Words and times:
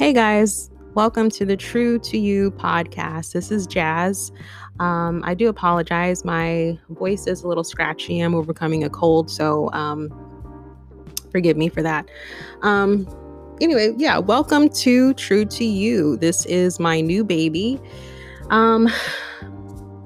Hey 0.00 0.14
guys, 0.14 0.70
welcome 0.94 1.28
to 1.32 1.44
the 1.44 1.58
True 1.58 1.98
2 1.98 2.16
You 2.16 2.52
podcast. 2.52 3.34
This 3.34 3.50
is 3.50 3.66
Jazz. 3.66 4.32
Um, 4.78 5.20
I 5.26 5.34
do 5.34 5.46
apologize. 5.50 6.24
My 6.24 6.78
voice 6.88 7.26
is 7.26 7.42
a 7.42 7.48
little 7.48 7.64
scratchy. 7.64 8.18
I'm 8.20 8.34
overcoming 8.34 8.82
a 8.82 8.88
cold, 8.88 9.30
so 9.30 9.68
um, 9.74 10.08
forgive 11.30 11.58
me 11.58 11.68
for 11.68 11.82
that. 11.82 12.08
Um, 12.62 13.06
anyway, 13.60 13.92
yeah, 13.98 14.16
welcome 14.16 14.70
to 14.70 15.12
True 15.12 15.44
2 15.44 15.66
You. 15.66 16.16
This 16.16 16.46
is 16.46 16.80
my 16.80 17.02
new 17.02 17.22
baby. 17.22 17.78
Um, 18.48 18.88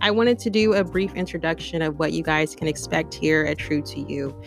I 0.00 0.10
wanted 0.10 0.40
to 0.40 0.50
do 0.50 0.74
a 0.74 0.82
brief 0.82 1.14
introduction 1.14 1.80
of 1.80 2.00
what 2.00 2.12
you 2.12 2.24
guys 2.24 2.56
can 2.56 2.66
expect 2.66 3.14
here 3.14 3.44
at 3.44 3.58
True 3.58 3.82
2 3.82 4.00
You. 4.08 4.42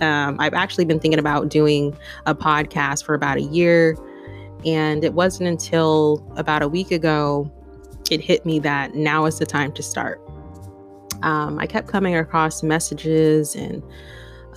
Um, 0.00 0.36
I've 0.38 0.54
actually 0.54 0.84
been 0.84 1.00
thinking 1.00 1.18
about 1.18 1.48
doing 1.48 1.98
a 2.26 2.36
podcast 2.36 3.04
for 3.04 3.14
about 3.14 3.38
a 3.38 3.42
year. 3.42 3.96
And 4.64 5.04
it 5.04 5.14
wasn't 5.14 5.48
until 5.48 6.26
about 6.36 6.62
a 6.62 6.68
week 6.68 6.90
ago 6.90 7.52
it 8.10 8.20
hit 8.20 8.46
me 8.46 8.58
that 8.60 8.94
now 8.94 9.26
is 9.26 9.38
the 9.38 9.46
time 9.46 9.72
to 9.72 9.82
start. 9.82 10.20
Um, 11.22 11.58
I 11.58 11.66
kept 11.66 11.88
coming 11.88 12.14
across 12.14 12.62
messages 12.62 13.56
and 13.56 13.82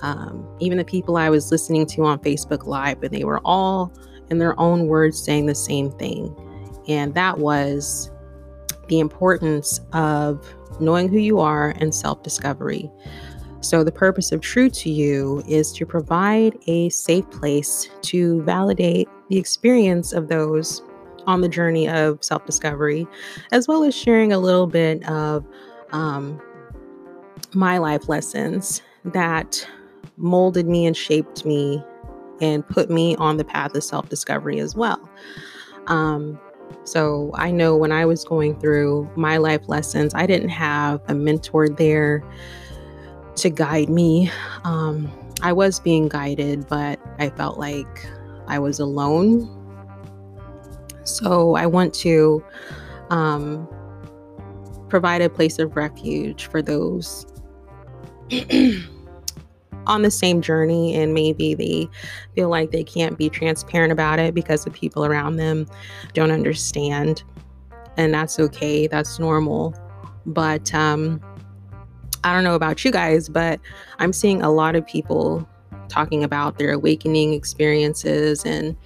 um, 0.02 0.46
even 0.60 0.78
the 0.78 0.84
people 0.84 1.16
I 1.16 1.30
was 1.30 1.50
listening 1.50 1.86
to 1.86 2.04
on 2.04 2.18
Facebook 2.20 2.66
Live, 2.66 3.02
and 3.02 3.12
they 3.12 3.24
were 3.24 3.40
all 3.44 3.92
in 4.30 4.38
their 4.38 4.58
own 4.58 4.86
words 4.86 5.22
saying 5.22 5.46
the 5.46 5.54
same 5.54 5.90
thing. 5.90 6.34
And 6.88 7.14
that 7.14 7.38
was 7.38 8.10
the 8.88 8.98
importance 8.98 9.80
of 9.92 10.54
knowing 10.80 11.08
who 11.08 11.18
you 11.18 11.40
are 11.40 11.70
and 11.78 11.94
self 11.94 12.22
discovery. 12.22 12.90
So, 13.62 13.84
the 13.84 13.92
purpose 13.92 14.32
of 14.32 14.40
True 14.40 14.70
2 14.70 14.90
You 14.90 15.42
is 15.46 15.72
to 15.72 15.84
provide 15.84 16.58
a 16.66 16.88
safe 16.88 17.28
place 17.30 17.90
to 18.02 18.42
validate 18.42 19.08
the 19.28 19.36
experience 19.36 20.12
of 20.12 20.28
those 20.28 20.82
on 21.26 21.42
the 21.42 21.48
journey 21.48 21.88
of 21.88 22.24
self 22.24 22.46
discovery, 22.46 23.06
as 23.52 23.68
well 23.68 23.84
as 23.84 23.94
sharing 23.94 24.32
a 24.32 24.38
little 24.38 24.66
bit 24.66 25.06
of 25.08 25.44
um, 25.92 26.40
my 27.54 27.78
life 27.78 28.08
lessons 28.08 28.80
that 29.04 29.66
molded 30.16 30.66
me 30.66 30.86
and 30.86 30.96
shaped 30.96 31.44
me 31.44 31.82
and 32.40 32.66
put 32.66 32.90
me 32.90 33.14
on 33.16 33.36
the 33.36 33.44
path 33.44 33.74
of 33.74 33.84
self 33.84 34.08
discovery 34.08 34.58
as 34.58 34.74
well. 34.74 35.06
Um, 35.86 36.40
so 36.84 37.30
I 37.34 37.50
know 37.50 37.76
when 37.76 37.92
I 37.92 38.06
was 38.06 38.24
going 38.24 38.58
through 38.58 39.10
my 39.16 39.36
life 39.36 39.68
lessons, 39.68 40.14
I 40.14 40.26
didn't 40.26 40.50
have 40.50 41.02
a 41.08 41.14
mentor 41.14 41.68
there 41.68 42.24
to 43.40 43.50
guide 43.50 43.88
me. 43.88 44.30
Um, 44.64 45.10
I 45.42 45.52
was 45.52 45.80
being 45.80 46.08
guided, 46.08 46.68
but 46.68 47.00
I 47.18 47.30
felt 47.30 47.58
like 47.58 48.06
I 48.46 48.58
was 48.58 48.78
alone. 48.78 49.48
So 51.04 51.54
I 51.54 51.66
want 51.66 51.94
to 51.94 52.44
um, 53.08 53.68
provide 54.88 55.22
a 55.22 55.30
place 55.30 55.58
of 55.58 55.76
refuge 55.76 56.46
for 56.46 56.60
those 56.60 57.26
on 59.86 60.02
the 60.02 60.10
same 60.10 60.42
journey 60.42 60.94
and 60.94 61.14
maybe 61.14 61.54
they 61.54 61.88
feel 62.34 62.48
like 62.48 62.70
they 62.70 62.84
can't 62.84 63.16
be 63.16 63.28
transparent 63.28 63.92
about 63.92 64.18
it 64.18 64.34
because 64.34 64.64
the 64.64 64.70
people 64.70 65.04
around 65.04 65.36
them 65.36 65.66
don't 66.12 66.30
understand. 66.30 67.22
And 67.96 68.12
that's 68.12 68.38
okay, 68.38 68.86
that's 68.86 69.18
normal. 69.18 69.74
But 70.26 70.72
um, 70.74 71.20
I 72.24 72.32
don't 72.34 72.44
know 72.44 72.54
about 72.54 72.84
you 72.84 72.90
guys, 72.90 73.28
but 73.28 73.60
I'm 73.98 74.12
seeing 74.12 74.42
a 74.42 74.50
lot 74.50 74.76
of 74.76 74.86
people 74.86 75.48
talking 75.88 76.22
about 76.22 76.58
their 76.58 76.72
awakening 76.72 77.34
experiences 77.34 78.44
and 78.44 78.76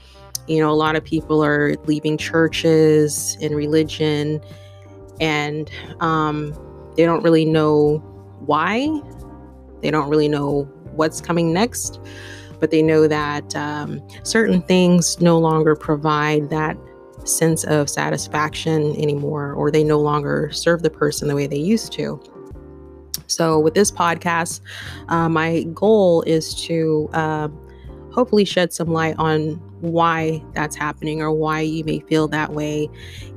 you 0.47 0.59
know 0.59 0.71
a 0.71 0.75
lot 0.75 0.97
of 0.97 1.05
people 1.05 1.45
are 1.45 1.75
leaving 1.85 2.17
churches 2.17 3.36
and 3.42 3.55
religion 3.55 4.41
and 5.20 5.70
um, 6.01 6.55
they 6.97 7.05
don't 7.05 7.23
really 7.23 7.45
know 7.45 7.98
why. 8.41 8.89
They 9.81 9.91
don't 9.91 10.08
really 10.08 10.29
know 10.29 10.63
what's 10.95 11.20
coming 11.20 11.53
next 11.53 12.01
but 12.61 12.70
they 12.70 12.81
know 12.81 13.07
that 13.07 13.55
um, 13.57 14.01
certain 14.23 14.63
things 14.63 15.20
no 15.20 15.39
longer 15.39 15.75
provide 15.75 16.48
that 16.51 16.77
sense 17.25 17.64
of 17.64 17.91
satisfaction 17.91 18.95
anymore 18.97 19.53
or 19.53 19.70
they 19.70 19.85
no 19.85 19.98
longer 19.98 20.51
serve 20.53 20.83
the 20.83 20.89
person 20.89 21.29
the 21.29 21.35
way 21.35 21.47
they 21.47 21.58
used 21.58 21.92
to 21.92 22.20
so, 23.27 23.58
with 23.58 23.74
this 23.74 23.90
podcast, 23.90 24.61
uh, 25.08 25.29
my 25.29 25.62
goal 25.74 26.23
is 26.23 26.55
to 26.67 27.08
uh, 27.12 27.48
hopefully 28.12 28.45
shed 28.45 28.73
some 28.73 28.89
light 28.89 29.17
on 29.18 29.55
why 29.80 30.42
that's 30.52 30.77
happening 30.77 31.20
or 31.20 31.33
why 31.33 31.61
you 31.61 31.84
may 31.84 32.01
feel 32.01 32.29
that 32.29 32.52
way, 32.52 32.89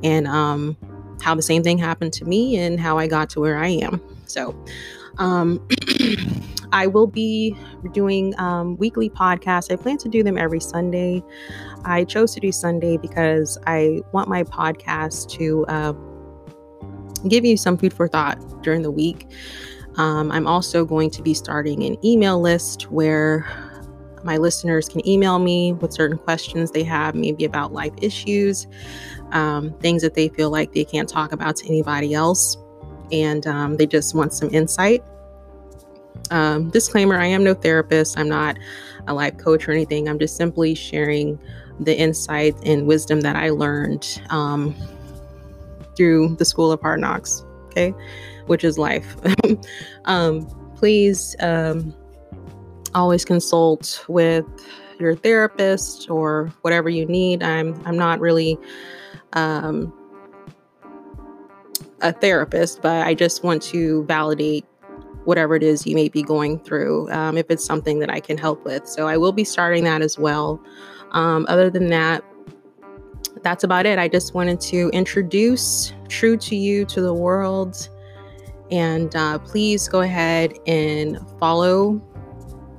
and 0.04 0.28
um, 0.28 0.78
how 1.22 1.36
the 1.36 1.42
same 1.42 1.64
thing 1.64 1.78
happened 1.78 2.14
to 2.14 2.26
me 2.26 2.58
and 2.58 2.80
how 2.80 2.98
I 2.98 3.08
got 3.08 3.30
to 3.32 3.40
where 3.40 3.58
I 3.58 3.70
am. 3.70 4.02
So, 4.26 4.56
um, 5.18 5.66
I 6.72 6.88
will 6.88 7.08
be 7.08 7.56
doing 7.94 8.38
um, 8.40 8.78
weekly 8.78 9.10
podcasts. 9.10 9.72
I 9.72 9.78
plan 9.78 9.98
to 10.00 10.10
do 10.10 10.22
them 10.22 10.38
every 10.38 10.60
Sunday. 10.60 11.24
I 11.86 12.04
chose 12.04 12.34
to 12.34 12.40
do 12.40 12.52
Sunday 12.52 12.98
because 12.98 13.58
I 13.66 14.02
want 14.12 14.28
my 14.28 14.44
podcast 14.44 15.30
to 15.38 15.66
uh, 15.68 15.94
give 17.28 17.46
you 17.46 17.58
some 17.58 17.78
food 17.78 17.94
for 17.94 18.08
thought 18.08 18.38
during 18.64 18.82
the 18.82 18.92
week. 18.92 19.28
Um, 19.98 20.32
I'm 20.32 20.48
also 20.48 20.86
going 20.86 21.10
to 21.12 21.22
be 21.22 21.34
starting 21.34 21.84
an 21.84 21.98
email 22.06 22.40
list 22.40 22.92
where 22.92 23.46
my 24.24 24.38
listeners 24.38 24.90
can 24.90 25.08
email 25.08 25.40
me 25.40 25.74
with 25.74 25.94
certain 25.94 26.18
questions 26.18 26.72
they 26.72 26.84
have, 26.84 27.16
maybe 27.16 27.46
about 27.46 27.72
life 27.74 27.94
issues, 28.02 28.68
um, 29.32 29.74
things 29.80 30.02
that 30.02 30.14
they 30.14 30.30
feel 30.30 30.50
like 30.50 30.74
they 30.74 30.84
can't 30.84 31.10
talk 31.10 31.32
about 31.32 31.56
to 31.58 31.68
anybody 31.68 32.14
else, 32.14 32.58
and 33.12 33.48
um, 33.48 33.78
they 33.78 33.86
just 33.86 34.14
want 34.14 34.34
some 34.34 34.50
insight. 34.54 35.04
Um, 36.30 36.70
disclaimer 36.72 37.18
I 37.18 37.28
am 37.28 37.44
no 37.44 37.54
therapist, 37.54 38.20
I'm 38.20 38.28
not 38.28 38.58
a 39.08 39.14
life 39.14 39.38
coach 39.38 39.68
or 39.68 39.72
anything. 39.72 40.10
I'm 40.10 40.20
just 40.20 40.36
simply 40.36 40.76
sharing 40.76 41.40
the 41.80 41.98
insight 41.98 42.56
and 42.64 42.86
wisdom 42.86 43.22
that 43.22 43.36
I 43.36 43.50
learned 43.50 44.22
um, 44.30 44.76
through 45.96 46.36
the 46.36 46.46
School 46.46 46.72
of 46.72 46.82
Hard 46.82 47.00
Knocks. 47.00 47.46
Okay 47.78 47.94
which 48.48 48.64
is 48.64 48.78
life. 48.78 49.16
um, 50.06 50.46
please 50.76 51.36
um, 51.40 51.94
always 52.96 53.24
consult 53.24 54.04
with 54.08 54.46
your 55.00 55.16
therapist 55.16 56.10
or 56.10 56.52
whatever 56.62 56.90
you 56.90 57.06
need. 57.06 57.44
I'm 57.44 57.80
I'm 57.86 57.98
not 57.98 58.20
really 58.20 58.58
um, 59.34 59.94
a 62.02 62.12
therapist, 62.12 62.82
but 62.82 63.06
I 63.06 63.14
just 63.14 63.44
want 63.44 63.62
to 63.64 64.04
validate 64.06 64.66
whatever 65.26 65.56
it 65.56 65.64
is 65.64 65.86
you 65.86 65.94
may 65.94 66.08
be 66.08 66.24
going 66.24 66.58
through 66.58 67.12
um, 67.12 67.38
if 67.38 67.52
it's 67.52 67.66
something 67.66 68.00
that 68.00 68.10
I 68.10 68.22
can 68.22 68.38
help 68.38 68.64
with. 68.64 68.88
So 68.88 69.08
I 69.08 69.18
will 69.18 69.34
be 69.34 69.44
starting 69.44 69.84
that 69.84 70.02
as 70.02 70.18
well. 70.18 70.62
Um, 71.12 71.46
other 71.50 71.70
than 71.70 71.88
that, 71.88 72.24
that's 73.44 73.64
about 73.64 73.86
it. 73.86 74.00
I 74.00 74.08
just 74.08 74.34
wanted 74.34 74.60
to 74.62 74.90
introduce 74.94 75.94
True 76.10 76.38
2 76.38 76.56
You 76.56 76.86
to 76.86 77.02
the 77.02 77.14
world 77.14 77.90
and 78.72 79.16
uh, 79.16 79.40
please 79.40 79.88
go 79.88 80.02
ahead 80.02 80.54
and 80.68 81.20
follow 81.40 82.02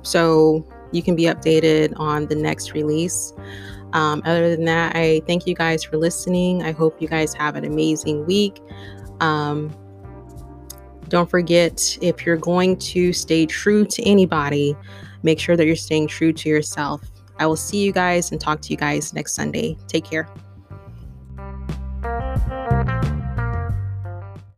so 0.01 0.65
you 0.91 1.03
can 1.03 1.15
be 1.15 1.23
updated 1.23 1.93
on 1.97 2.27
the 2.27 2.35
next 2.35 2.73
release. 2.73 3.33
Um, 3.93 4.21
other 4.25 4.55
than 4.55 4.65
that, 4.65 4.95
I 4.95 5.21
thank 5.25 5.47
you 5.47 5.55
guys 5.55 5.83
for 5.83 5.97
listening. 5.97 6.63
I 6.63 6.71
hope 6.71 7.01
you 7.01 7.07
guys 7.07 7.33
have 7.33 7.55
an 7.55 7.65
amazing 7.65 8.25
week. 8.25 8.61
Um, 9.19 9.75
don't 11.07 11.29
forget, 11.29 11.97
if 12.01 12.25
you're 12.25 12.37
going 12.37 12.77
to 12.77 13.13
stay 13.13 13.45
true 13.47 13.85
to 13.85 14.03
anybody, 14.03 14.75
make 15.23 15.39
sure 15.39 15.57
that 15.57 15.65
you're 15.65 15.75
staying 15.75 16.07
true 16.07 16.31
to 16.33 16.49
yourself. 16.49 17.01
I 17.39 17.47
will 17.47 17.55
see 17.55 17.83
you 17.83 17.91
guys 17.91 18.31
and 18.31 18.39
talk 18.39 18.61
to 18.61 18.69
you 18.69 18.77
guys 18.77 19.13
next 19.13 19.33
Sunday. 19.33 19.77
Take 19.87 20.05
care. 20.05 20.29